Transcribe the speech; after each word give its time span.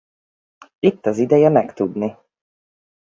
Itt 0.79 1.05
az 1.05 1.17
ideje 1.17 1.49
megtudni. 1.49 2.17